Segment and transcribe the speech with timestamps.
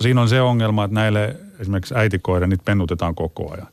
[0.00, 3.66] siinä on se ongelma, että näille esimerkiksi äitikoille niitä pennutetaan koko ajan.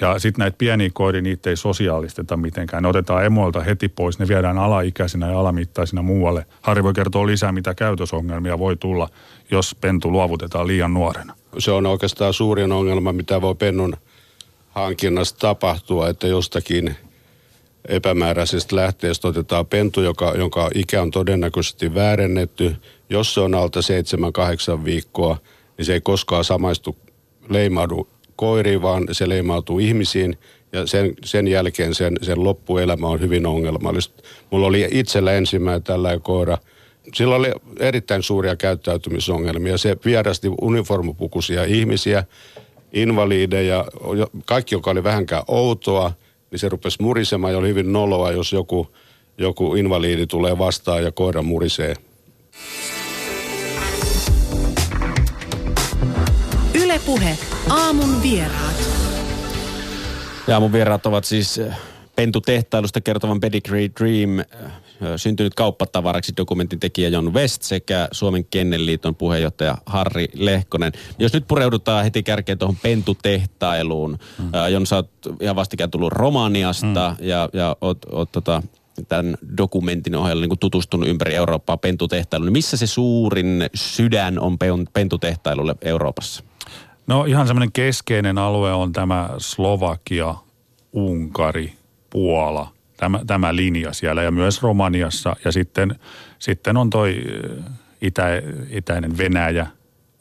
[0.00, 2.82] Ja sitten näitä pieniä koiria, niitä ei sosiaalisteta mitenkään.
[2.82, 6.46] Ne otetaan emoilta heti pois, ne viedään alaikäisinä ja alamittaisina muualle.
[6.60, 9.08] Harri voi kertoa lisää, mitä käytösongelmia voi tulla,
[9.50, 11.34] jos pentu luovutetaan liian nuorena.
[11.58, 13.96] Se on oikeastaan suurin ongelma, mitä voi pennun
[14.70, 16.96] hankinnasta tapahtua, että jostakin
[17.88, 22.76] epämääräisestä lähteestä otetaan pentu, joka, jonka ikä on todennäköisesti väärennetty.
[23.10, 23.80] Jos se on alta
[24.80, 25.38] 7-8 viikkoa,
[25.82, 26.96] niin se ei koskaan samaistu
[27.48, 30.38] leimaudu koiriin, vaan se leimautuu ihmisiin
[30.72, 34.22] ja sen, sen jälkeen sen, sen loppuelämä on hyvin ongelmallista.
[34.50, 36.58] Mulla oli itsellä ensimmäinen tällainen koira.
[37.14, 39.78] Sillä oli erittäin suuria käyttäytymisongelmia.
[39.78, 42.24] Se vierasti uniformupukuisia ihmisiä,
[42.92, 43.84] invaliideja,
[44.46, 46.12] kaikki, joka oli vähänkään outoa,
[46.50, 48.88] niin se rupesi murisemaan ja oli hyvin noloa, jos joku,
[49.38, 51.94] joku invaliidi tulee vastaan ja koira murisee.
[57.02, 57.38] Ylepuhe
[57.70, 58.88] aamun vieraat.
[60.46, 61.76] Ja aamun vieraat ovat siis eh,
[62.16, 64.46] pentutehtailusta kertovan Pedigree Dream eh,
[65.16, 70.92] syntynyt kauppatavaraksi dokumentin tekijä Jon West sekä Suomen Kennelliiton puheenjohtaja Harri Lehkonen.
[71.18, 74.18] Jos nyt pureudutaan heti kärkeen tuohon pentutehtailuun.
[74.38, 74.50] Mm.
[74.72, 77.26] Jon, sä oot ihan vastikään tullut Romaniasta mm.
[77.26, 78.62] ja, ja oot, oot tota,
[79.08, 82.46] tämän dokumentin ohella niin tutustunut ympäri Eurooppaa pentutehtailuun.
[82.46, 84.56] Niin missä se suurin sydän on
[84.92, 86.44] pentutehtailulle Euroopassa?
[87.06, 90.34] No ihan semmoinen keskeinen alue on tämä Slovakia,
[90.92, 91.72] Unkari,
[92.10, 95.36] Puola, tämä, tämä linja siellä ja myös Romaniassa.
[95.44, 95.98] Ja sitten,
[96.38, 97.24] sitten on toi
[98.00, 98.26] itä,
[98.70, 99.66] itäinen Venäjä,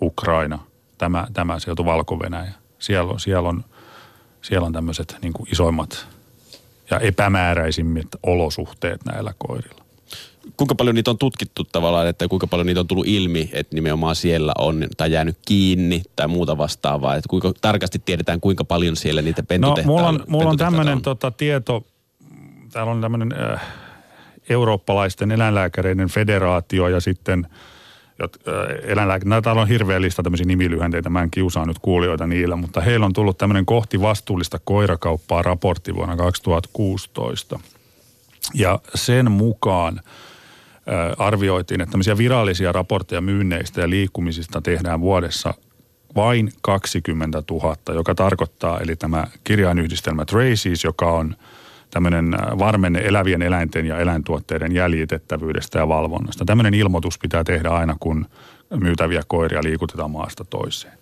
[0.01, 0.59] Ukraina,
[0.97, 2.53] tämä, tämä sieltä Valko-Venäjä.
[2.79, 3.63] Siellä siellä on,
[4.41, 6.07] siellä on tämmöiset niin isoimmat
[6.91, 9.80] ja epämääräisimmät olosuhteet näillä koirilla
[10.57, 14.15] kuinka paljon niitä on tutkittu tavallaan, että kuinka paljon niitä on tullut ilmi, että nimenomaan
[14.15, 19.21] siellä on tai jäänyt kiinni tai muuta vastaavaa, että kuinka tarkasti tiedetään, kuinka paljon siellä
[19.21, 21.85] niitä pentutehtailla No mulla on, mulla on tämmöinen tota, tieto,
[22.71, 23.61] täällä on tämmöinen äh,
[24.49, 27.47] eurooppalaisten eläinlääkäreiden federaatio ja sitten
[28.23, 28.29] äh,
[28.83, 33.05] eläinlääkäreiden, täällä on hirveä lista tämmöisiä nimilyhenteitä, mä en kiusaa nyt kuulijoita niillä, mutta heillä
[33.05, 37.59] on tullut tämmöinen kohti vastuullista koirakauppaa raportti vuonna 2016.
[38.53, 40.01] Ja sen mukaan
[41.17, 45.53] arvioitiin, että tämmöisiä virallisia raportteja myynneistä ja liikkumisista tehdään vuodessa
[46.15, 51.35] vain 20 000, joka tarkoittaa, eli tämä kirjainyhdistelmä Traces, joka on
[51.91, 56.45] tämmöinen varmenne elävien eläinten ja eläintuotteiden jäljitettävyydestä ja valvonnasta.
[56.45, 58.25] Tämmöinen ilmoitus pitää tehdä aina, kun
[58.79, 60.93] myytäviä koiria liikutetaan maasta toiseen.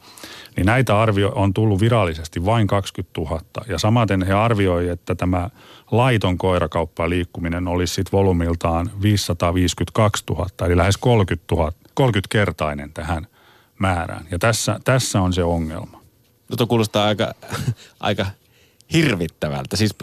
[0.60, 3.42] Niin näitä arvio on tullut virallisesti vain 20 000.
[3.68, 5.50] Ja samaten he arvioi, että tämä
[5.92, 13.28] laiton koirakauppa liikkuminen olisi sitten volumiltaan 552 000, eli lähes 30, 000, 30-kertainen tähän
[13.80, 14.26] määrään.
[14.32, 16.02] Ja tässä, tässä on se ongelma.
[16.50, 17.34] No tuo kuulostaa aika,
[18.00, 18.26] aika
[18.94, 19.78] hirvittävältä.
[19.78, 19.96] Siis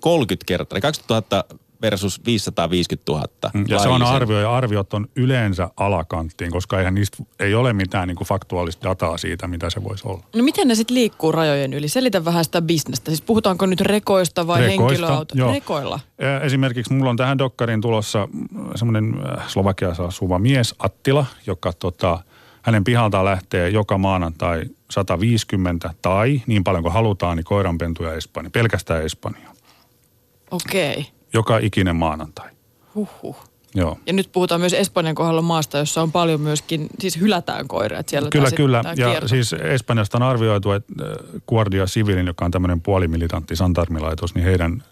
[0.00, 0.80] 30 kertaa.
[0.80, 1.44] 2000
[1.82, 3.26] versus 550 000.
[3.54, 7.72] Mm, ja se on arvio, ja arviot on yleensä alakanttiin, koska eihän niistä ei ole
[7.72, 10.24] mitään niin kuin faktuaalista dataa siitä, mitä se voisi olla.
[10.36, 11.88] No miten ne sitten liikkuu rajojen yli?
[11.88, 13.10] Selitä vähän sitä bisnestä.
[13.10, 15.52] Siis puhutaanko nyt rekoista vai henkilöautoista?
[15.52, 16.00] Rekoilla.
[16.42, 18.28] Esimerkiksi mulla on tähän dokkarin tulossa
[18.74, 22.18] semmoinen äh, Slovakiassa asuva mies, Attila, joka tota,
[22.62, 29.04] hänen pihaltaan lähtee joka maanantai 150 tai niin paljon kuin halutaan, niin koiranpentuja Espanja, pelkästään
[29.04, 29.48] Espanja.
[30.50, 30.92] Okei.
[30.92, 32.50] Okay joka ikinen maanantai.
[32.94, 33.36] Huhhuh.
[33.74, 33.98] Joo.
[34.06, 37.98] Ja nyt puhutaan myös Espanjan kohdalla maasta, jossa on paljon myöskin, siis hylätään koiria.
[37.98, 38.82] Että siellä kyllä, kyllä.
[38.96, 39.28] Ja kierto.
[39.28, 44.82] siis Espanjasta on arvioitu, että äh, Guardia Civilin, joka on tämmöinen puolimilitantti santarmilaitos, niin heidän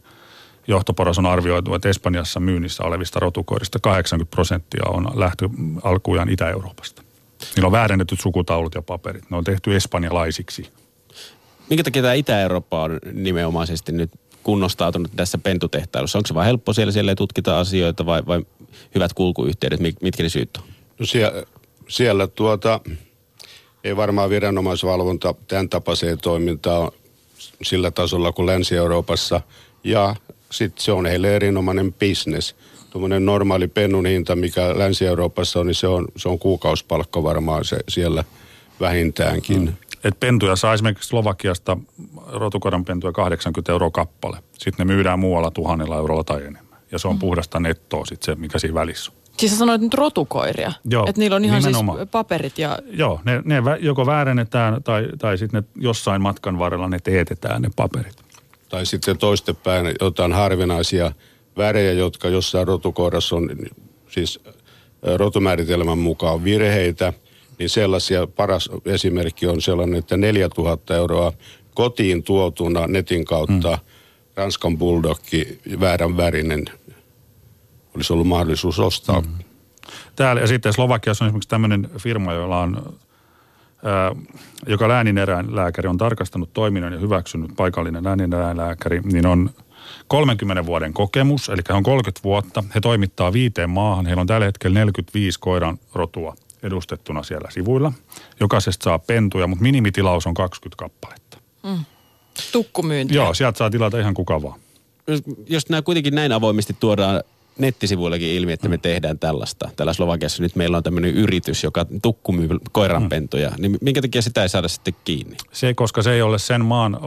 [0.66, 5.48] johtoporos on arvioitu, että Espanjassa myynnissä olevista rotukoirista 80 prosenttia on lähtö
[5.82, 7.02] alkujaan Itä-Euroopasta.
[7.56, 9.30] Niillä on väärennetyt sukutaulut ja paperit.
[9.30, 10.68] Ne on tehty espanjalaisiksi.
[11.70, 14.10] Minkä takia tämä Itä-Eurooppa on nimenomaisesti nyt
[14.42, 16.18] kunnostautunut tässä pentutehtailussa?
[16.18, 18.44] Onko se vaan helppo siellä, siellä ei tutkita asioita vai, vai
[18.94, 20.64] hyvät kulkuyhteydet, mitkä ne syyt on?
[20.98, 21.42] No siellä,
[21.88, 22.80] siellä tuota,
[23.84, 26.92] ei varmaan viranomaisvalvonta tämän tapaiseen toimintaan
[27.62, 29.40] sillä tasolla kuin Länsi-Euroopassa.
[29.84, 30.16] Ja
[30.50, 32.56] sitten se on heille erinomainen bisnes.
[32.90, 37.78] Tuommoinen normaali pennun hinta, mikä Länsi-Euroopassa on, niin se on, se on kuukausipalkka varmaan se
[37.88, 38.24] siellä
[38.80, 39.64] vähintäänkin.
[39.64, 39.72] Mm.
[40.04, 41.76] Et pentuja saa esimerkiksi Slovakiasta
[42.26, 44.38] rotukoiran pentuja 80 euroa kappale.
[44.52, 46.80] Sitten ne myydään muualla tuhannella eurolla tai enemmän.
[46.92, 47.18] Ja se on mm.
[47.18, 49.20] puhdasta nettoa sitten se, mikä siinä välissä on.
[49.38, 50.72] Siis sä sanoit nyt rotukoiria?
[50.84, 51.98] Joo, Että niillä on ihan siis nimenomaan.
[51.98, 52.78] siis paperit ja...
[52.90, 58.24] Joo, ne, ne joko väärennetään tai, tai sitten jossain matkan varrella ne teetetään ne paperit.
[58.68, 61.12] Tai sitten toistepäin jotain harvinaisia
[61.56, 63.50] värejä, jotka jossain rotukoirassa on
[64.08, 64.40] siis
[65.16, 67.12] rotumääritelmän mukaan virheitä–
[67.60, 71.32] niin sellaisia, paras esimerkki on sellainen, että 4000 euroa
[71.74, 73.78] kotiin tuotuna netin kautta mm.
[74.36, 76.64] Ranskan bulldogki väärän värinen
[77.96, 79.20] olisi ollut mahdollisuus ostaa.
[79.20, 79.28] Mm.
[80.16, 82.98] Täällä ja sitten Slovakiassa on esimerkiksi tämmöinen firma, jolla on
[83.84, 84.14] ää,
[84.66, 89.50] joka läänineräinlääkäri on tarkastanut toiminnan ja hyväksynyt paikallinen läänineräinlääkäri, niin on
[90.08, 92.64] 30 vuoden kokemus, eli he on 30 vuotta.
[92.74, 94.06] He toimittaa viiteen maahan.
[94.06, 97.92] Heillä on tällä hetkellä 45 koiran rotua edustettuna siellä sivuilla.
[98.40, 101.38] Jokaisesta saa pentuja, mutta minimitilaus on 20 kappaletta.
[101.62, 101.84] Mm.
[102.52, 103.14] Tukkumyynti.
[103.14, 104.60] Joo, sieltä saa tilata ihan kuka vaan.
[105.06, 107.22] Jos, jos nämä kuitenkin näin avoimesti tuodaan
[107.58, 108.80] nettisivuillakin ilmi, että me mm.
[108.80, 109.70] tehdään tällaista.
[109.76, 113.50] Tällä Slovakiassa nyt meillä on tämmöinen yritys, joka tukkumyy koiranpentuja.
[113.50, 113.62] Mm.
[113.62, 115.36] Niin minkä takia sitä ei saada sitten kiinni?
[115.52, 116.98] Se, koska se ei ole sen maan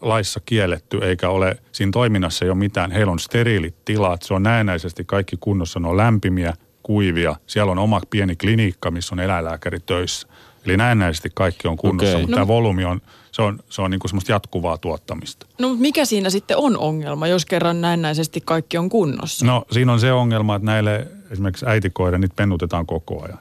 [0.00, 2.90] laissa kielletty, eikä ole, siinä toiminnassa ei ole mitään.
[2.90, 7.36] Heillä on steriilit tilat, se on näennäisesti kaikki kunnossa, ne on lämpimiä, kuivia.
[7.46, 10.28] Siellä on oma pieni klinikka, missä on eläinlääkäri töissä.
[10.66, 12.20] Eli näennäisesti kaikki on kunnossa, okay.
[12.20, 12.36] mutta no.
[12.36, 13.00] tämä volyymi on,
[13.32, 15.46] se on, se on niin kuin semmoista jatkuvaa tuottamista.
[15.58, 19.46] No mutta mikä siinä sitten on ongelma, jos kerran näennäisesti kaikki on kunnossa?
[19.46, 23.38] No siinä on se ongelma, että näille esimerkiksi äitikoille niitä pennutetaan koko ajan.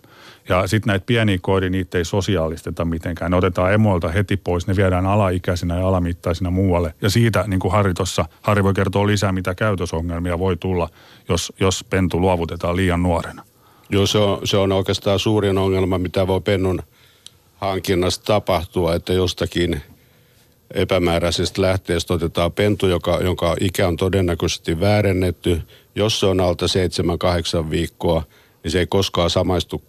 [0.50, 3.32] Ja sitten näitä pieniä koiria, niitä ei sosiaalisteta mitenkään.
[3.32, 6.94] Ne otetaan emoilta heti pois, ne viedään alaikäisinä ja alamittaisina muualle.
[7.02, 10.90] Ja siitä, niin kuin Harri tuossa, Harri voi kertoa lisää, mitä käytösongelmia voi tulla,
[11.30, 13.44] jos, jos pentu luovutetaan liian nuorena.
[13.90, 16.84] Joo, se on, se on oikeastaan suurin ongelma, mitä voi pennun
[17.56, 19.82] hankinnassa tapahtua, että jostakin
[20.74, 25.62] epämääräisestä lähteestä otetaan pentu, joka, jonka ikä on todennäköisesti väärennetty.
[25.96, 26.66] Jos se on alta
[27.66, 28.24] 7-8 viikkoa,
[28.64, 29.82] niin se ei koskaan samaistu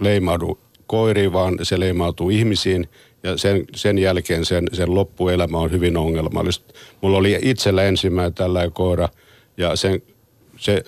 [0.00, 2.88] leimaudu koiriin, vaan se leimautuu ihmisiin
[3.22, 6.74] ja sen, sen jälkeen sen, sen loppuelämä on hyvin ongelmallista.
[7.00, 9.08] Mulla oli itsellä ensimmäinen tällainen koira
[9.56, 10.02] ja sen,
[10.56, 10.84] se,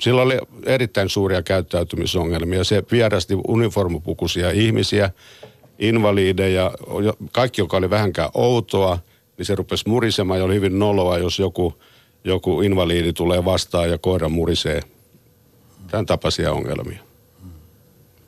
[0.00, 2.64] sillä oli erittäin suuria käyttäytymisongelmia.
[2.64, 5.10] Se vierasti uniformupukuisia ihmisiä,
[5.78, 6.70] invaliideja,
[7.32, 8.98] kaikki, joka oli vähänkään outoa,
[9.38, 11.74] niin se rupesi murisemaan ja oli hyvin noloa, jos joku,
[12.24, 14.80] joku invaliidi tulee vastaan ja koira murisee.
[15.90, 17.13] Tämän tapaisia ongelmia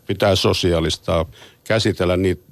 [0.07, 1.25] pitää sosiaalistaa,
[1.65, 2.43] käsitellä niitä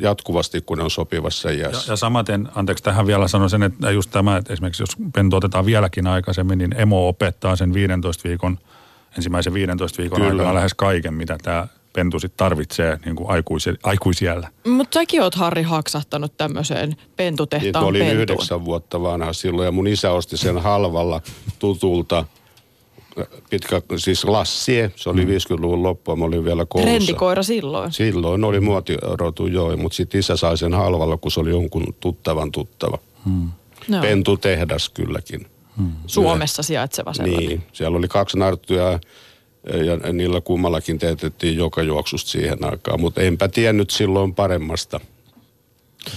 [0.00, 1.86] jatkuvasti, kun ne on sopivassa iässä.
[1.86, 5.36] Ja, ja samaten, anteeksi tähän vielä sanon sen, että just tämä, että esimerkiksi jos pentu
[5.36, 8.58] otetaan vieläkin aikaisemmin, niin emo opettaa sen 15 viikon,
[9.16, 10.30] ensimmäisen 15 viikon Kyllä.
[10.32, 14.48] aikana lähes kaiken, mitä tämä pentu sitten tarvitsee niin kuin aikuisi, aikuisiellä.
[14.66, 18.22] Mutta säkin oot Harri haksahtanut tämmöiseen pentutehtaan niin, olin pentuun.
[18.22, 21.20] yhdeksän vuotta vanha silloin ja mun isä osti sen halvalla
[21.58, 22.24] tutulta
[23.50, 25.30] pitkä, siis Lassie, se oli mm.
[25.30, 26.90] 50-luvun loppua, mä olin vielä koulussa.
[26.90, 27.92] Trendikoira silloin?
[27.92, 32.52] Silloin oli muotirotu, joo, mutta sitten isä sai sen halvalla, kun se oli jonkun tuttavan
[32.52, 32.98] tuttava.
[33.24, 33.48] Mm.
[33.88, 34.00] No.
[34.00, 35.46] Pentutehdas kylläkin.
[35.76, 35.92] Mm.
[36.06, 37.48] Suomessa sijaitseva sellainen.
[37.48, 39.00] Niin, siellä oli kaksi narttuja
[39.84, 45.00] ja niillä kummallakin teetettiin joka juoksusta siihen aikaan, mutta enpä tiennyt silloin paremmasta.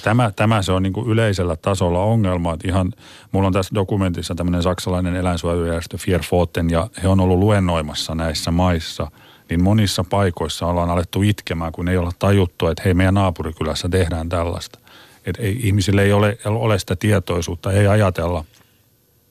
[0.04, 2.54] Tämä, tämä se on niin kuin yleisellä tasolla ongelma.
[2.54, 2.94] Että ihan,
[3.32, 9.12] mulla on tässä dokumentissa tämmöinen saksalainen eläinsuojelujärjestö Fierfoten ja he on ollut luennoimassa näissä maissa.
[9.50, 14.30] Niin monissa paikoissa ollaan alettu itkemään, kun ei olla tajuttu, että hei meidän naapurikylässä tehdään
[14.30, 14.80] tällaista.
[15.26, 18.46] Että ei, ihmisille ei ole, ole sitä tietoisuutta, ei ajatella.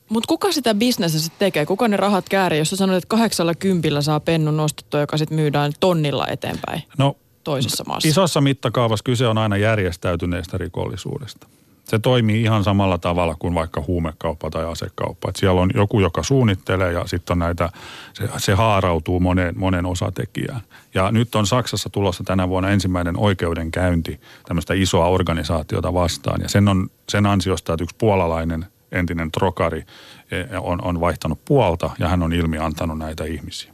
[0.09, 1.67] Mutta kuka sitä bisnestä sitten tekee?
[1.67, 5.37] Kuka ne rahat käärii, jos sä sanoit, että kahdeksalla kympillä saa pennun nostettua, joka sitten
[5.37, 6.83] myydään tonnilla eteenpäin?
[6.99, 8.09] No toisessa maassa.
[8.09, 11.47] Isossa mittakaavassa kyse on aina järjestäytyneestä rikollisuudesta.
[11.85, 15.29] Se toimii ihan samalla tavalla kuin vaikka huumekauppa tai asekauppa.
[15.29, 17.71] Et siellä on joku, joka suunnittelee ja sitten näitä,
[18.13, 20.61] se, se haarautuu monen, monen osatekijään.
[20.95, 26.41] Ja nyt on Saksassa tulossa tänä vuonna ensimmäinen oikeudenkäynti tämmöistä isoa organisaatiota vastaan.
[26.43, 29.85] Ja sen, on, sen ansiosta, että yksi puolalainen entinen trokari
[30.31, 33.73] e, on, on vaihtanut puolta ja hän on ilmi antanut näitä ihmisiä.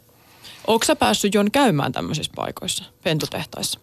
[0.68, 3.80] Onko sä päässyt Jon käymään tämmöisissä paikoissa, pentutehtaissa?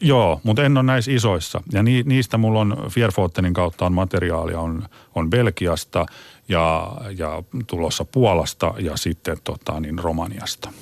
[0.00, 1.62] Joo, mutta en ole näissä isoissa.
[1.72, 6.06] Ja ni, niistä mulla on Fierfotenin kautta on materiaalia, on, on Belgiasta
[6.48, 10.72] ja, ja tulossa Puolasta ja sitten tota, niin Romaniasta.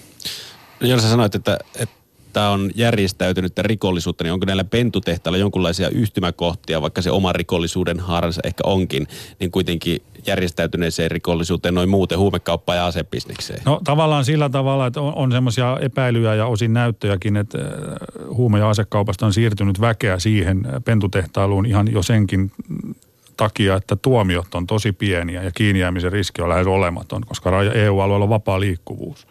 [0.80, 1.94] Jos sä sanoit, että, että
[2.32, 8.40] tämä on järjestäytynyttä rikollisuutta, niin onko näillä pentutehtailla jonkinlaisia yhtymäkohtia, vaikka se oma rikollisuuden haaransa
[8.44, 9.06] ehkä onkin,
[9.40, 13.62] niin kuitenkin järjestäytyneeseen rikollisuuteen noin muuten huumekauppaan ja asebisnekseen?
[13.64, 17.66] No tavallaan sillä tavalla, että on, on semmoisia epäilyjä ja osin näyttöjäkin, että äh,
[18.36, 22.52] huume- ja asekaupasta on siirtynyt väkeä siihen pentutehtailuun ihan jo senkin
[23.36, 28.28] takia, että tuomiot on tosi pieniä ja kiinnijäämisen riski on lähes olematon, koska EU-alueella on
[28.28, 29.26] vapaa liikkuvuus.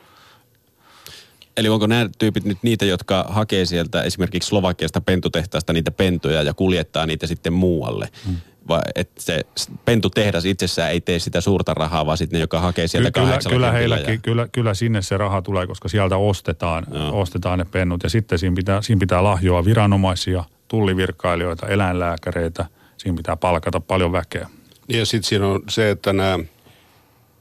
[1.57, 6.53] Eli onko nämä tyypit nyt niitä, jotka hakee sieltä esimerkiksi Slovakiasta pentutehtaasta niitä pentuja ja
[6.53, 8.09] kuljettaa niitä sitten muualle?
[8.25, 8.35] Hmm.
[8.67, 9.41] vai, että se
[9.85, 13.55] pentutehdas itsessään ei tee sitä suurta rahaa, vaan sitten ne, joka hakee sieltä kyllä, kahdeksalla
[13.55, 14.19] kyllä, kympillä heilläkin, ja...
[14.21, 18.03] kyllä, kyllä sinne se raha tulee, koska sieltä ostetaan, ostetaan ne pennut.
[18.03, 22.65] Ja sitten siinä pitää, siinä pitää lahjoa viranomaisia, tullivirkailijoita, eläinlääkäreitä.
[22.97, 24.49] Siinä pitää palkata paljon väkeä.
[24.89, 26.39] Ja sitten siinä on se, että nämä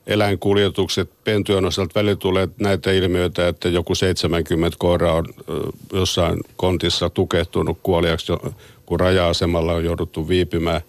[0.06, 5.26] eläinkuljetukset pentujen osalta välillä tulee näitä ilmiöitä, että joku 70 koiraa on
[5.92, 8.32] jossain kontissa tukehtunut kuoliaksi,
[8.86, 10.80] kun raja-asemalla on jouduttu viipymään.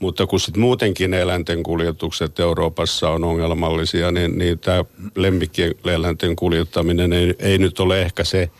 [0.00, 7.12] Mutta kun sitten muutenkin eläinten kuljetukset Euroopassa on ongelmallisia, niin, niin tämä lemmikkien eläinten kuljettaminen
[7.12, 8.50] ei, ei nyt ole ehkä se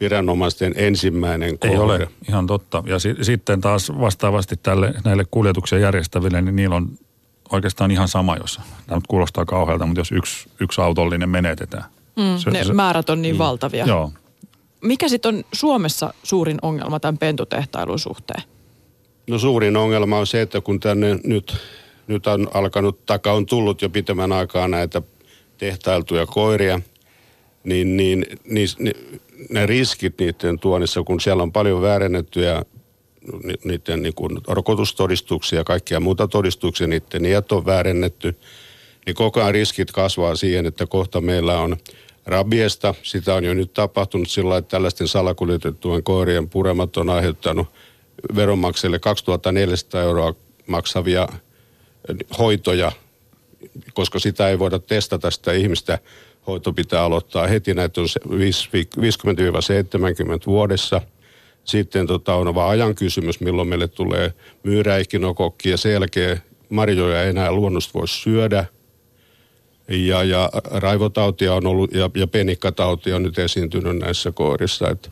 [0.00, 1.74] viranomaisten ensimmäinen kohde.
[1.74, 2.82] Ei ole, ihan totta.
[2.86, 6.88] Ja si- sitten taas vastaavasti tälle, näille kuljetuksia järjestäville, niin niillä on
[7.52, 11.84] oikeastaan ihan sama, jos, tämä nyt kuulostaa kauhealta, mutta jos yksi, yksi autollinen menetetään.
[12.16, 13.38] Mm, ne määrät on niin mm.
[13.38, 13.86] valtavia.
[13.86, 14.12] Joo.
[14.80, 18.42] Mikä sitten on Suomessa suurin ongelma tämän pentutehtailun suhteen?
[19.26, 21.56] No suurin ongelma on se, että kun tänne nyt,
[22.06, 25.02] nyt on alkanut, taka on tullut jo pitemmän aikaa näitä
[25.58, 26.80] tehtailtuja koiria,
[27.64, 28.92] niin, niin, niin ni,
[29.50, 32.64] ne riskit niiden tuonnissa, kun siellä on paljon väärennettyjä
[33.64, 38.36] niiden niin kuin rokotustodistuksia ja kaikkia muuta todistuksia, niiden iät on väärennetty,
[39.06, 41.76] niin koko ajan riskit kasvaa siihen, että kohta meillä on
[42.26, 42.94] rabiesta.
[43.02, 47.68] Sitä on jo nyt tapahtunut sillä lailla, että tällaisten salakuljetettujen koirien puremat on aiheuttanut
[48.36, 50.34] veronmaksajille 2400 euroa
[50.66, 51.28] maksavia
[52.38, 52.92] hoitoja,
[53.94, 55.98] koska sitä ei voida testata sitä ihmistä.
[56.46, 61.00] Hoito pitää aloittaa heti, näitä on se viis- vi- 50-70 vuodessa.
[61.66, 67.30] Sitten tota, on vaan ajan kysymys, milloin meille tulee myyräikinokokki ja sen jälkeen marjoja ei
[67.30, 68.64] enää luonnosta voi syödä.
[69.88, 74.90] Ja, ja raivotautia on ollut ja, ja penikkatautia on nyt esiintynyt näissä koirissa.
[74.90, 75.10] Et,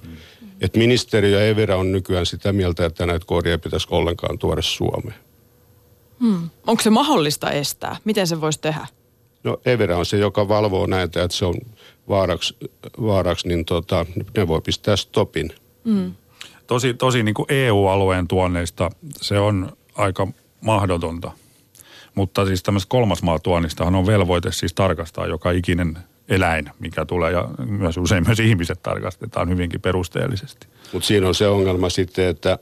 [0.60, 5.18] et ministeriö ja Evira on nykyään sitä mieltä, että näitä koiria pitäisi ollenkaan tuoda Suomeen.
[6.66, 7.96] Onko se mahdollista estää?
[8.04, 8.86] Miten se voisi tehdä?
[9.44, 11.54] No Evira on se, joka valvoo näitä, että se on
[12.08, 12.56] vaaraksi,
[13.02, 14.06] vaaraksi niin tota,
[14.36, 15.52] ne voi pistää stopin.
[16.66, 20.28] Tosi, tosi niin kuin EU-alueen tuonneista se on aika
[20.60, 21.32] mahdotonta.
[22.14, 27.32] Mutta siis tämmöistä kolmasmaatuonnistahan on velvoite siis tarkastaa joka ikinen eläin, mikä tulee.
[27.32, 30.66] Ja myös usein myös ihmiset tarkastetaan hyvinkin perusteellisesti.
[30.92, 32.58] Mutta siinä on se ongelma sitten, että,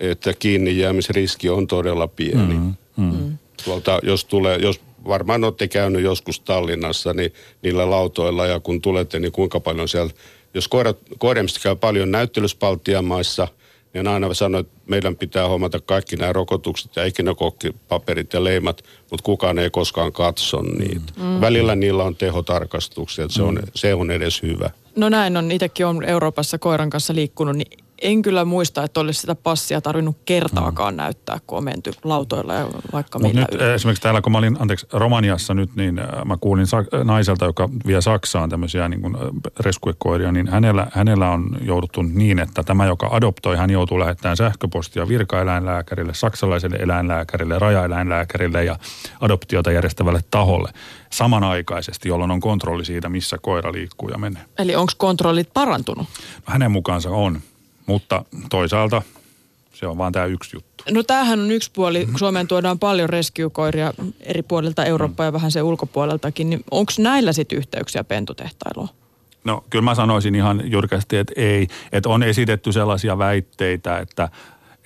[0.00, 2.54] että kiinni jäämisriski on todella pieni.
[2.54, 3.38] Mm-hmm.
[3.64, 9.18] Tuolta, jos tulee, jos varmaan olette käynyt joskus Tallinnassa niin niillä lautoilla ja kun tulette,
[9.18, 10.12] niin kuinka paljon siellä,
[10.54, 13.48] jos koirat, koiremista käy paljon näyttelyspalttiamaissa,
[13.94, 19.24] niin aina sanoo, että meidän pitää hommata kaikki nämä rokotukset ja ikinokokkipaperit ja leimat, mutta
[19.24, 21.12] kukaan ei koskaan katso niitä.
[21.16, 21.40] Mm.
[21.40, 24.70] Välillä niillä on tehotarkastuksia, että se on, se on edes hyvä.
[24.96, 25.50] No näin on.
[25.50, 30.16] Itsekin on Euroopassa koiran kanssa liikkunut, niin en kyllä muista, että olisi sitä passia tarvinnut
[30.24, 33.72] kertaakaan näyttää, kun on menty lautoilla ja vaikka Mutta millä nyt yli.
[33.72, 36.66] esimerkiksi täällä, kun mä olin, anteeksi, Romaniassa nyt, niin äh, mä kuulin
[37.04, 39.20] naiselta, joka vie Saksaan tämmöisiä niin kuin äh,
[39.60, 45.08] reskuekoiria, niin hänellä, hänellä on jouduttu niin, että tämä, joka adoptoi, hän joutuu lähettämään sähköpostia
[45.08, 48.78] virkaeläinlääkärille, saksalaiselle eläinlääkärille, rajaeläinlääkärille ja
[49.20, 50.72] adoptiota järjestävälle taholle
[51.10, 54.42] samanaikaisesti, jolloin on kontrolli siitä, missä koira liikkuu ja menee.
[54.58, 56.06] Eli onko kontrollit parantunut?
[56.44, 57.40] Hänen mukaansa on,
[57.88, 59.02] mutta toisaalta
[59.74, 60.84] se on vaan tämä yksi juttu.
[60.90, 62.08] No tämähän on yksi puoli.
[62.16, 66.50] Suomeen tuodaan paljon rescue-koiria eri puolilta Eurooppaa ja vähän se ulkopuoleltakin.
[66.50, 68.88] Niin onko näillä sitten yhteyksiä pentutehtailuun?
[69.44, 71.68] No kyllä mä sanoisin ihan jyrkästi, että ei.
[71.92, 74.28] Että on esitetty sellaisia väitteitä, että,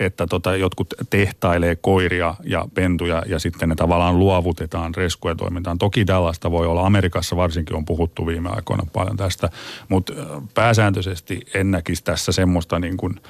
[0.04, 5.78] että tota, jotkut tehtailee koiria ja pentuja ja sitten ne tavallaan luovutetaan reskuja toimintaan.
[5.78, 6.86] Toki tällaista voi olla.
[6.86, 9.48] Amerikassa varsinkin on puhuttu viime aikoina paljon tästä,
[9.88, 10.12] mutta
[10.54, 13.20] pääsääntöisesti en näkisi tässä semmoista niin kuin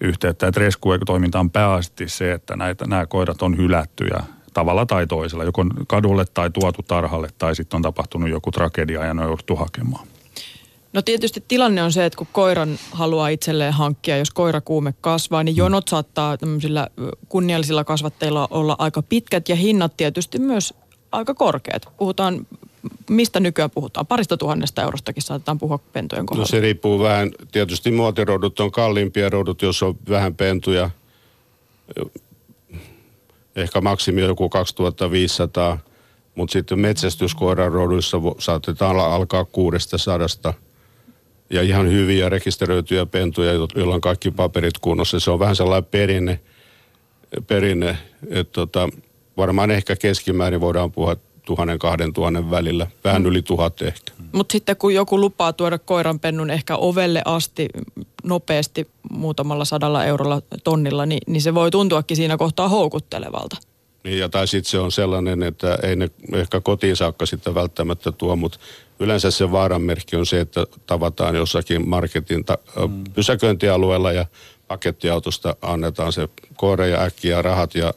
[0.00, 4.22] yhteyttä, että rescue-toiminta on pääasti se, että näitä, nämä koirat on hylättyjä
[4.54, 9.14] tavalla tai toisella, joko kadulle tai tuotu tarhalle tai sitten on tapahtunut joku tragedia ja
[9.14, 10.06] ne on jouduttu hakemaan.
[10.92, 15.56] No tietysti tilanne on se, että kun koiran haluaa itselleen hankkia, jos koirakuume kasvaa, niin
[15.56, 16.88] jonot saattaa tämmöisillä
[17.28, 20.74] kunniallisilla kasvatteilla olla aika pitkät ja hinnat tietysti myös
[21.12, 21.88] aika korkeat.
[21.96, 22.46] Puhutaan,
[23.10, 24.06] mistä nykyään puhutaan?
[24.06, 26.46] Parista tuhannesta eurostakin saatetaan puhua pentujen No kohdalla.
[26.48, 30.90] se riippuu vähän, tietysti muotirodut on kalliimpia rodut, jos on vähän pentuja.
[33.56, 35.78] Ehkä maksimi joku 2500,
[36.34, 40.54] mutta sitten metsästyskoiran roduissa saatetaan alkaa kuudesta sadasta.
[41.50, 45.20] Ja ihan hyviä rekisteröityjä pentuja, jo- joilla on kaikki paperit kunnossa.
[45.20, 46.40] Se on vähän sellainen perinne,
[47.46, 47.98] perinne
[48.30, 48.88] että tota,
[49.36, 54.12] varmaan ehkä keskimäärin voidaan puhua tuhannen kahden tuhannen välillä, vähän yli tuhat ehkä.
[54.32, 57.68] Mutta sitten kun joku lupaa tuoda koiranpennun ehkä ovelle asti
[58.24, 63.56] nopeasti muutamalla sadalla eurolla tonnilla, niin, niin se voi tuntuakin siinä kohtaa houkuttelevalta.
[64.08, 68.12] Niin, ja tai sitten se on sellainen, että ei ne ehkä kotiin saakka sitten välttämättä
[68.12, 68.58] tuo, mutta
[69.00, 73.04] yleensä se vaaranmerkki on se, että tavataan jossakin marketin ta- mm.
[73.14, 74.26] pysäköintialueella ja
[74.68, 77.94] pakettiautosta annetaan se koore ja äkkiä rahat ja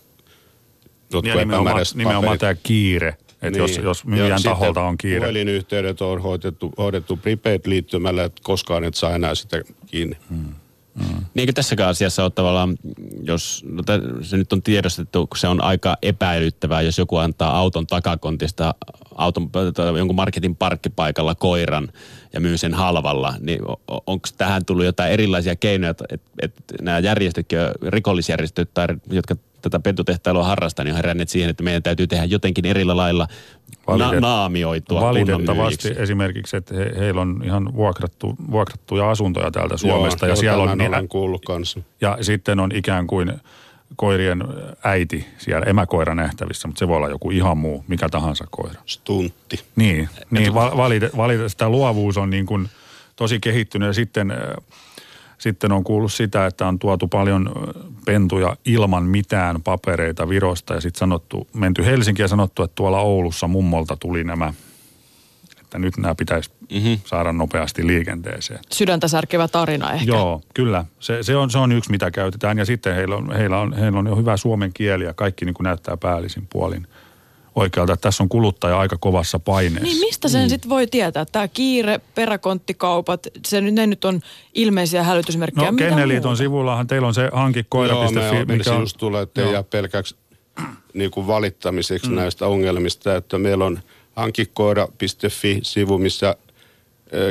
[1.13, 3.09] jotkut ja nimenomaan, nimenomaan tämä kiire.
[3.09, 3.57] Että niin.
[3.57, 5.19] jos, jos myyjän taholta on kiire.
[5.19, 10.17] Puhelinyhteydet on hoidettu, hoidettu prepaid-liittymällä, että koskaan et saa enää sitä kiinni.
[10.29, 10.55] Hmm.
[10.95, 11.25] Mm.
[11.33, 12.77] Niin tässäkään asiassa on tavallaan,
[13.23, 13.83] jos no
[14.21, 18.75] se nyt on tiedostettu, kun se on aika epäilyttävää, jos joku antaa auton takakontista
[19.15, 19.49] auton,
[19.97, 21.89] jonkun marketin parkkipaikalla koiran
[22.33, 26.99] ja myy sen halvalla, niin onko tähän tullut jotain erilaisia keinoja, että et, et nämä
[26.99, 27.47] järjestöt,
[27.87, 32.65] rikollisjärjestöt tai jotka tätä pentutehtailua harrastaa, niin on heränneet siihen, että meidän täytyy tehdä jotenkin
[32.65, 33.27] erillä lailla
[33.87, 40.25] Valitet, na- naamioitua Valitettavasti esimerkiksi, että he, heillä on ihan vuokrattu, vuokrattuja asuntoja täältä Suomesta.
[40.25, 41.79] Joo, ja siellä on niillä, kuullut kanssa.
[42.01, 43.33] Ja sitten on ikään kuin
[43.95, 44.43] koirien
[44.83, 48.81] äiti siellä emäkoira nähtävissä, mutta se voi olla joku ihan muu, mikä tahansa koira.
[48.85, 49.59] Stuntti.
[49.75, 52.69] Niin, niin valite, valite, tämä luovuus on niin kuin
[53.15, 54.33] tosi kehittynyt ja sitten
[55.41, 57.51] sitten on kuullut sitä, että on tuotu paljon
[58.05, 63.47] pentuja ilman mitään papereita Virosta ja sitten sanottu, menty Helsinkiin ja sanottu, että tuolla Oulussa
[63.47, 64.53] mummolta tuli nämä,
[65.61, 66.99] että nyt nämä pitäisi mm-hmm.
[67.05, 68.59] saada nopeasti liikenteeseen.
[68.71, 70.05] Sydäntä särkevä tarina ehkä.
[70.05, 70.85] Joo, kyllä.
[70.99, 73.99] Se, se, on, se on yksi, mitä käytetään ja sitten heillä on, heillä on, heillä
[73.99, 76.87] on jo hyvä suomen kieli ja kaikki niin kuin näyttää päällisin puolin
[77.55, 79.83] oikealta, että tässä on kuluttaja aika kovassa paineessa.
[79.83, 80.49] Niin mistä sen mm.
[80.49, 81.25] sitten voi tietää?
[81.25, 84.21] Tämä kiire, peräkonttikaupat, se, ne nyt on
[84.53, 85.71] ilmeisiä hälytysmerkkejä.
[85.71, 88.15] No Kenneliiton sivullahan teillä on se hankikoira.fi.
[88.15, 90.15] Joo, me mikä on, just tulee, että ei jää pelkäksi
[90.93, 92.15] niin kuin valittamiseksi mm.
[92.15, 93.79] näistä ongelmista, että meillä on
[94.15, 96.35] hankikoira.fi-sivu, missä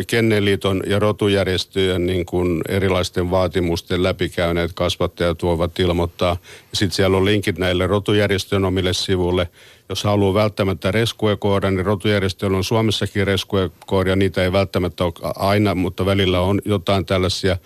[0.06, 6.36] Kenneliiton ja rotujärjestöjen niin kuin erilaisten vaatimusten läpikäyneet kasvattajat voivat ilmoittaa.
[6.74, 9.48] Sitten siellä on linkit näille rotujärjestöjen omille sivuille.
[9.88, 14.16] Jos haluaa välttämättä reskuekooria, niin rotujärjestöillä on Suomessakin reskuekooria.
[14.16, 17.56] Niitä ei välttämättä ole aina, mutta välillä on jotain tällaisia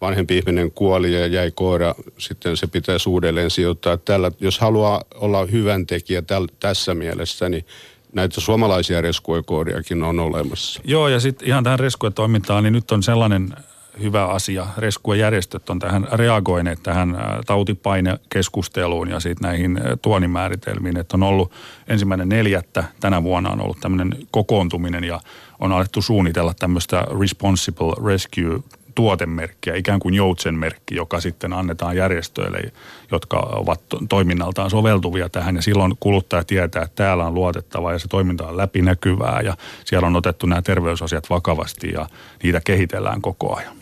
[0.00, 3.96] vanhempi ihminen kuoli ja jäi koira, sitten se pitäisi uudelleen sijoittaa.
[3.96, 6.22] Tällä, jos haluaa olla hyvän tekijä
[6.60, 7.64] tässä mielessä, niin
[8.12, 10.80] näitä suomalaisia reskuekoodiakin on olemassa.
[10.84, 13.54] Joo, ja sitten ihan tähän reskuetoimintaan, niin nyt on sellainen
[14.02, 14.66] hyvä asia.
[14.76, 21.52] Reskuejärjestöt on tähän reagoineet tähän tautipainekeskusteluun ja sitten näihin tuonimääritelmiin, että on ollut
[21.88, 25.20] ensimmäinen neljättä tänä vuonna on ollut tämmöinen kokoontuminen ja
[25.60, 28.60] on alettu suunnitella tämmöistä responsible rescue
[29.00, 32.72] tuotemerkkiä, ikään kuin joutsenmerkki, joka sitten annetaan järjestöille,
[33.10, 35.56] jotka ovat toiminnaltaan soveltuvia tähän.
[35.56, 40.06] Ja silloin kuluttaja tietää, että täällä on luotettava ja se toiminta on läpinäkyvää ja siellä
[40.06, 42.06] on otettu nämä terveysasiat vakavasti ja
[42.42, 43.76] niitä kehitellään koko ajan.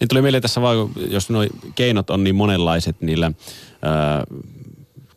[0.00, 3.32] Niin tuli mieleen tässä vaan, jos nuo keinot on niin monenlaiset niillä
[3.82, 4.24] ää,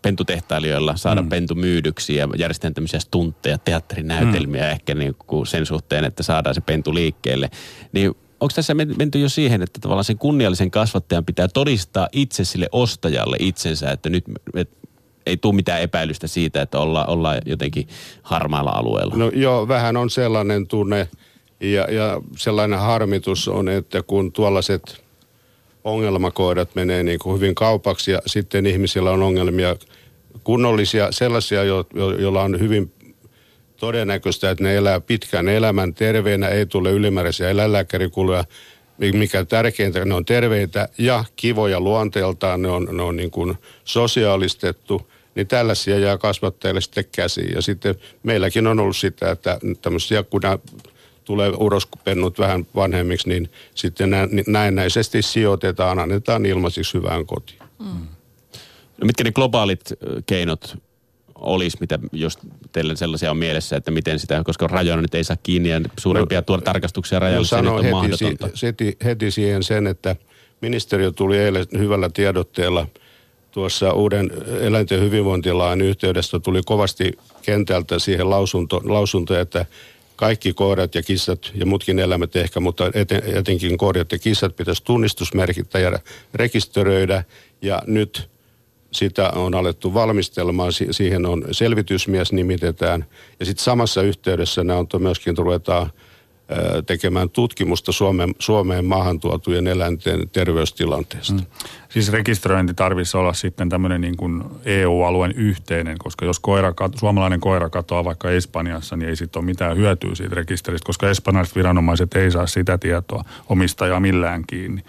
[0.02, 1.30] pentutehtailijoilla saada mm.
[1.30, 4.70] pentu myydyksi ja järjestetään tämmöisiä stuntteja, teatterinäytelmiä mm.
[4.70, 7.50] ehkä niin kuin sen suhteen, että saadaan se pentu liikkeelle.
[7.92, 12.70] Niin onko tässä menty jo siihen, että tavallaan sen kunniallisen kasvattajan pitää todistaa itse sille
[12.72, 14.24] ostajalle itsensä, että nyt
[14.56, 14.70] et,
[15.26, 17.88] ei tule mitään epäilystä siitä, että olla, ollaan jotenkin
[18.24, 19.16] harmaalla alueella?
[19.16, 21.08] No joo, vähän on sellainen tunne
[21.60, 25.04] ja, ja sellainen harmitus on, että kun tuollaiset
[25.84, 29.76] ongelmakoidat menee niin kuin hyvin kaupaksi ja sitten ihmisillä on ongelmia
[30.44, 32.92] kunnollisia, sellaisia, jo, jo, joilla on hyvin
[33.80, 38.44] todennäköistä, että ne elää pitkän elämän terveenä, ei tule ylimääräisiä eläinlääkärikuluja,
[39.14, 45.12] mikä tärkeintä, ne on terveitä ja kivoja luonteeltaan, ne on, ne on niin kuin sosiaalistettu,
[45.36, 47.56] niin tällaisia jää kasvattajille sitten käsiin.
[47.56, 50.60] Ja sitten meilläkin on ollut sitä, että tämmöisiä, kun nämä
[51.26, 54.10] tulee urospennut vähän vanhemmiksi, niin sitten
[54.48, 57.60] näennäisesti sijoitetaan, annetaan ilmaisiksi hyvään kotiin.
[57.80, 58.08] Mm.
[59.02, 59.94] No mitkä ne globaalit
[60.26, 60.78] keinot
[61.42, 62.38] olisi, mitä, jos
[62.72, 66.44] teillä sellaisia on mielessä, että miten sitä, koska rajoina nyt ei saa kiinni ja suurempia
[66.50, 68.50] no, tarkastuksia rajoilla, no, se on heti, mahdotonta.
[68.54, 70.16] Si, heti, heti siihen sen, että
[70.62, 72.88] ministeriö tuli eilen hyvällä tiedotteella
[73.52, 79.66] tuossa uuden eläinten hyvinvointilain yhteydessä tuli kovasti kentältä siihen lausunto, lausunto että
[80.16, 84.84] kaikki koirat ja kissat ja muutkin eläimet ehkä, mutta eten, etenkin koirat ja kissat pitäisi
[84.84, 86.00] tunnistusmerkittää ja
[86.34, 87.24] rekisteröidä.
[87.62, 88.30] Ja nyt
[88.92, 93.06] sitä on alettu valmistelemaan, siihen on selvitysmies nimitetään.
[93.40, 95.92] Ja sitten samassa yhteydessä nämä on myöskin ruvetaan
[96.86, 101.34] tekemään tutkimusta Suomeen, Suomeen maahantuotujen eläinten terveystilanteesta.
[101.34, 101.46] Mm.
[101.90, 107.70] Siis rekisteröinti tarvitsisi olla sitten tämmöinen niin kuin EU-alueen yhteinen, koska jos koira, suomalainen koira
[107.70, 112.32] katoaa vaikka Espanjassa, niin ei sitten ole mitään hyötyä siitä rekisteristä, koska espanjalaiset viranomaiset ei
[112.32, 114.84] saa sitä tietoa omistajaa millään kiinni.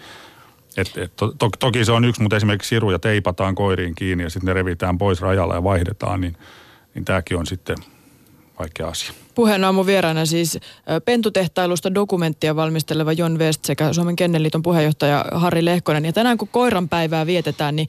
[0.77, 4.29] Et, et, to, to, toki se on yksi, mutta esimerkiksi siruja teipataan koiriin kiinni ja
[4.29, 6.37] sitten ne revitään pois rajalla ja vaihdetaan, niin,
[6.95, 7.77] niin tämäkin on sitten
[8.59, 9.11] vaikea asia.
[9.35, 10.59] Puheen aamu vieraana siis
[11.05, 16.05] pentutehtailusta dokumenttia valmisteleva Jon West sekä Suomen Kennelliiton puheenjohtaja Harri Lehkonen.
[16.05, 17.87] Ja tänään kun koiran päivää vietetään, niin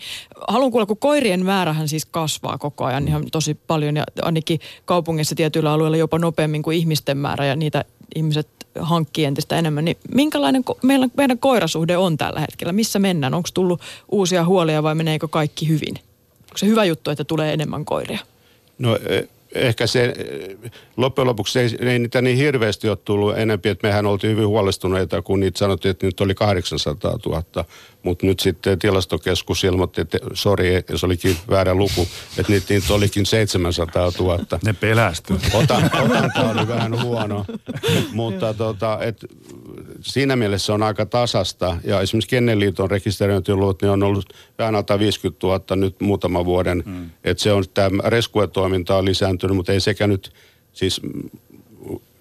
[0.49, 5.35] haluan kuulla, kun koirien määrähän siis kasvaa koko ajan ihan tosi paljon ja ainakin kaupungissa
[5.35, 8.49] tietyillä alueilla jopa nopeammin kuin ihmisten määrä ja niitä ihmiset
[8.81, 9.85] hankkii entistä enemmän.
[9.85, 12.73] Niin minkälainen meidän, meidän koirasuhde on tällä hetkellä?
[12.73, 13.35] Missä mennään?
[13.35, 13.81] Onko tullut
[14.11, 15.95] uusia huolia vai meneekö kaikki hyvin?
[16.43, 18.19] Onko se hyvä juttu, että tulee enemmän koiria?
[18.79, 20.15] No e, ehkä se
[20.97, 25.23] loppujen lopuksi ei, ei niitä niin hirveästi ole tullut enempi, että mehän oltiin hyvin huolestuneita,
[25.23, 27.65] kun niitä sanottiin, että nyt oli 800 000,
[28.03, 33.27] mutta nyt sitten tilastokeskus ilmoitti, että sori, se olikin väärä luku, että niitä, niitä olikin
[33.27, 34.39] 700 000.
[34.65, 35.37] Ne pelästyi.
[35.55, 37.45] Otan, otanta oli vähän huono,
[38.13, 39.25] mutta tota, et,
[40.03, 41.77] siinä mielessä on aika tasasta.
[41.85, 46.83] Ja esimerkiksi Kenneliiton rekisteröintiluvut, niin on ollut vähän alta 50 000 nyt muutaman vuoden.
[46.87, 47.11] Hmm.
[47.25, 50.33] Että se on, tämä reskuetoiminta on lisääntynyt, mutta ei sekä nyt
[50.73, 51.01] siis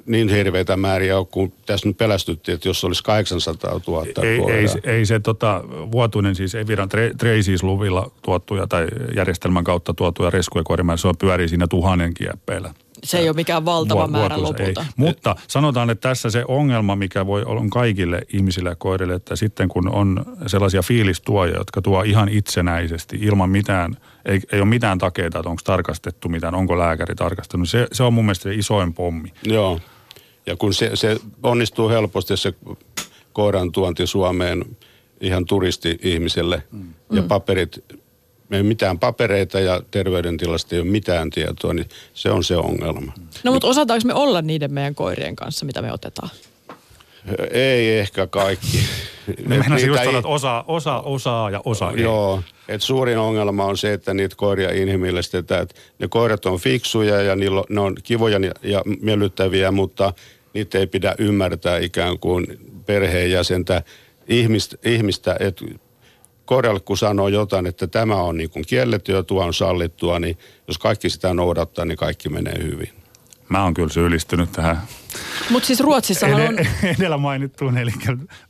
[0.05, 4.67] niin hirveitä määriä ole, kun tässä nyt pelästyttiin, että jos olisi 800 000 ei, ei,
[4.83, 10.63] ei se tota, vuotuinen siis Eviran Traces-luvilla tuottuja tai järjestelmän kautta tuottuja reskuja
[10.95, 12.73] se on pyörii siinä tuhannen kieppeillä.
[13.03, 14.81] Se ei ole mikään valtava Vu- määrä lopulta.
[14.81, 14.87] Ei.
[14.95, 19.69] Mutta sanotaan, että tässä se ongelma, mikä voi olla kaikille ihmisille ja koirille, että sitten
[19.69, 25.39] kun on sellaisia fiilistuojia, jotka tuo ihan itsenäisesti ilman mitään, ei, ei ole mitään takeita,
[25.39, 27.69] että onko tarkastettu mitään, onko lääkäri tarkastanut.
[27.69, 29.33] Se, se on mun mielestä se isoin pommi.
[29.43, 29.79] Joo.
[30.45, 32.53] Ja kun se, se onnistuu helposti se
[33.33, 34.65] koiran tuonti Suomeen
[35.21, 36.93] ihan turisti-ihmiselle mm.
[37.11, 38.00] ja paperit
[38.51, 43.13] me ei mitään papereita ja terveydentilasta ei ole mitään tietoa, niin se on se ongelma.
[43.43, 46.29] No mutta osataanko me olla niiden meidän koirien kanssa, mitä me otetaan?
[47.51, 48.79] Ei ehkä kaikki.
[49.47, 52.01] Me meinasin just sanoa, että osa, osa osaa ja osa ei.
[52.01, 55.61] Joo, että suurin ongelma on se, että niitä koiria inhimillistetään.
[55.61, 60.13] Että ne koirat on fiksuja ja niillä on, ne on kivoja ja miellyttäviä, mutta
[60.53, 62.47] niitä ei pidä ymmärtää ikään kuin
[62.85, 63.83] perheenjäsentä
[64.27, 65.65] ihmistä, ihmistä että
[66.45, 70.37] koiralle kun sanoo jotain, että tämä on niin kuin kielletty ja tuo on sallittua, niin
[70.67, 72.89] jos kaikki sitä noudattaa, niin kaikki menee hyvin.
[73.49, 74.81] Mä oon kyllä syyllistynyt tähän.
[75.49, 76.59] Mutta siis Ruotsissa on...
[76.83, 77.91] Edellä mainittuun, eli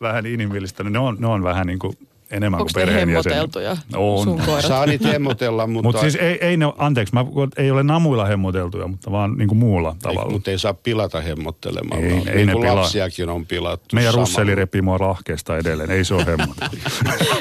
[0.01, 0.83] vähän inhimillistä.
[0.83, 1.97] Ne on, ne on vähän niin kuin
[2.31, 4.23] enemmän Onko kuin hemmoteltuja on.
[4.23, 4.65] sun koirat?
[4.65, 5.87] Saa niitä hemmotella, mutta...
[5.87, 7.25] Mutta siis ei, ei ne, anteeksi, mä,
[7.57, 10.31] ei ole namuilla hemmoteltuja, mutta vaan niin kuin muulla tavalla.
[10.31, 12.05] Mutta ei saa pilata hemmottelemalla.
[12.05, 12.75] Ei, niin ei ne pilaa.
[12.75, 13.95] lapsiakin on pilattu.
[13.95, 14.27] Meidän samalla.
[14.27, 16.77] russeli repii mua lahkeesta edelleen, ei se ole hemmoteltu.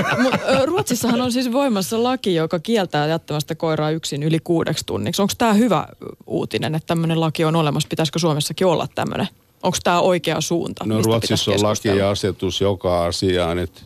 [0.71, 5.23] Ruotsissahan on siis voimassa laki, joka kieltää jättämästä koiraa yksin yli kuudeksi tunniksi.
[5.23, 5.87] Onko tämä hyvä
[6.27, 7.89] uutinen, että tämmöinen laki on olemassa?
[7.89, 9.29] Pitäisikö Suomessakin olla tämmöinen?
[9.63, 10.87] Onko tämä oikea suunta?
[10.87, 13.81] No Ruotsissa on laki ja asetus joka asiaan, että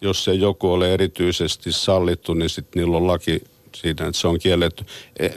[0.00, 3.40] jos se joku ole erityisesti sallittu, niin sitten niillä on laki
[3.74, 4.84] siitä, että se on kielletty.
[5.18, 5.28] E,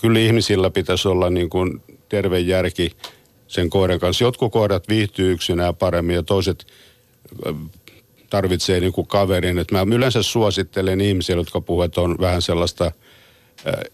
[0.00, 2.92] kyllä ihmisillä pitäisi olla niin kuin terve järki
[3.46, 4.24] sen koiran kanssa.
[4.24, 6.66] Jotkut koirat viihtyy yksinään paremmin ja toiset
[8.30, 9.58] tarvitsee niin kuin kaverin.
[9.58, 12.92] Et mä yleensä suosittelen ihmisille, jotka puhuvat, että on vähän sellaista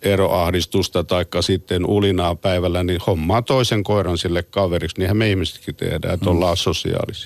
[0.03, 4.99] eroahdistusta tai sitten ulinaa päivällä, niin hommaa toisen koiran sille kaveriksi.
[4.99, 6.37] Niinhän me ihmisetkin tehdään, että mm.
[6.37, 7.23] ollaan sosiaalisia.